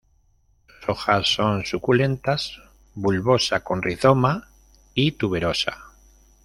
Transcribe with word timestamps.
Sus 0.79 0.89
hojas 0.93 1.31
son 1.31 1.63
suculentas, 1.63 2.59
bulbosa 2.95 3.63
con 3.63 3.83
rizoma 3.83 4.47
y 4.95 5.11
tuberosa. 5.11 5.91